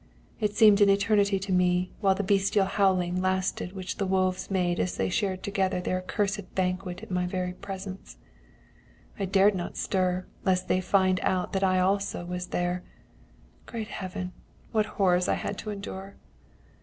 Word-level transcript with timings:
It 0.39 0.55
seemed 0.55 0.81
an 0.81 0.89
eternity 0.89 1.37
to 1.37 1.51
me 1.51 1.91
while 2.01 2.15
the 2.15 2.23
bestial 2.23 2.65
howling 2.65 3.21
lasted 3.21 3.73
which 3.73 3.97
the 3.97 4.07
wolves 4.07 4.49
made 4.49 4.79
as 4.79 4.97
they 4.97 5.09
shared 5.11 5.43
together 5.43 5.79
their 5.79 5.99
accursed 6.01 6.55
banquet 6.55 7.03
in 7.03 7.13
my 7.13 7.27
very 7.27 7.53
presence. 7.53 8.17
"I 9.19 9.25
dared 9.25 9.53
not 9.53 9.77
stir, 9.77 10.25
lest 10.43 10.67
they 10.67 10.77
might 10.77 10.85
find 10.85 11.19
out 11.21 11.53
that 11.53 11.63
I 11.63 11.77
also 11.77 12.25
was 12.25 12.47
there. 12.47 12.81
Great 13.67 13.89
Heaven! 13.89 14.31
What 14.71 14.87
horrors 14.97 15.27
I 15.27 15.35
had 15.35 15.55
to 15.59 15.69
endure! 15.69 16.15